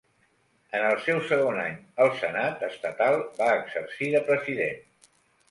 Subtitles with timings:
[0.77, 4.83] En el seu segon any al senat estatal, va exercir de president.